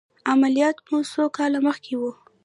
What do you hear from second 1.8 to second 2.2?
و؟